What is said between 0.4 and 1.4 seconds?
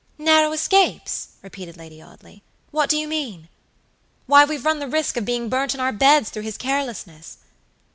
escapes!"